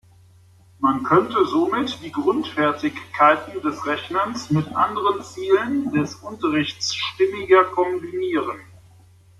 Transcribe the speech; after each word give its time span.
Man 0.79 1.03
könne 1.03 1.45
somit 1.45 1.99
die 2.01 2.11
Grundfertigkeiten 2.11 3.61
des 3.61 3.85
Rechnens 3.85 4.49
mit 4.49 4.75
anderen 4.75 5.23
Zielen 5.23 5.91
des 5.91 6.15
Unterrichts 6.15 6.95
stimmiger 6.95 7.65
kombinieren. 7.65 8.59